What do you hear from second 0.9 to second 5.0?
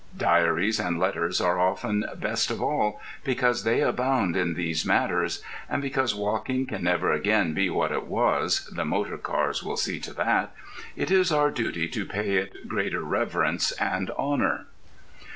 letters are often best of all because they abound in these